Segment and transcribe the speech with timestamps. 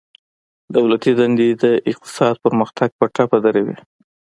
[0.75, 3.77] دولتي دندي د اقتصاد پرمختګ په ټپه دروي